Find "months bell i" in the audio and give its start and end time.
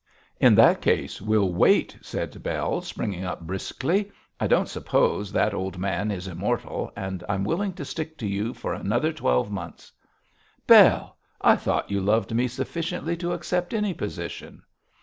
9.51-11.55